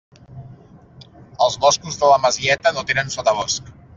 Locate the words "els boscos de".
1.47-2.11